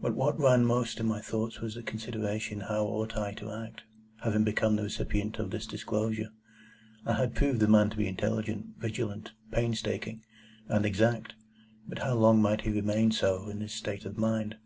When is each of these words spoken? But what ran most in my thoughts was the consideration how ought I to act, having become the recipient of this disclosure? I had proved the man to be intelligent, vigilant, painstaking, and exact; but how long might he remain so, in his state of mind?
But 0.00 0.14
what 0.14 0.38
ran 0.40 0.64
most 0.64 1.00
in 1.00 1.06
my 1.06 1.20
thoughts 1.20 1.60
was 1.60 1.74
the 1.74 1.82
consideration 1.82 2.60
how 2.60 2.84
ought 2.86 3.14
I 3.14 3.34
to 3.34 3.52
act, 3.52 3.82
having 4.22 4.42
become 4.42 4.76
the 4.76 4.82
recipient 4.84 5.38
of 5.38 5.50
this 5.50 5.66
disclosure? 5.66 6.30
I 7.04 7.12
had 7.12 7.34
proved 7.34 7.60
the 7.60 7.68
man 7.68 7.90
to 7.90 7.96
be 7.98 8.08
intelligent, 8.08 8.68
vigilant, 8.78 9.32
painstaking, 9.52 10.24
and 10.68 10.86
exact; 10.86 11.34
but 11.86 11.98
how 11.98 12.14
long 12.14 12.40
might 12.40 12.62
he 12.62 12.70
remain 12.70 13.12
so, 13.12 13.50
in 13.50 13.60
his 13.60 13.74
state 13.74 14.06
of 14.06 14.16
mind? 14.16 14.56